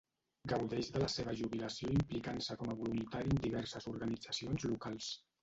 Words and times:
Gaudeix 0.51 0.87
de 0.95 1.01
la 1.03 1.09
seva 1.15 1.35
jubilació 1.41 1.89
implicant-se 1.97 2.57
com 2.63 2.73
a 2.73 2.79
voluntari 2.81 3.35
en 3.35 3.45
diverses 3.45 3.89
organitzacions 3.93 4.69
locals. 4.75 5.13